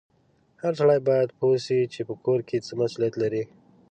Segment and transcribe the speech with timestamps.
[0.61, 3.43] هر سړی باید پوه سي چې په کور کې څه مسولیت لري